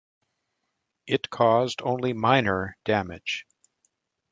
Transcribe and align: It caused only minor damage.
It 1.05 1.29
caused 1.29 1.83
only 1.83 2.11
minor 2.13 2.75
damage. 2.85 3.45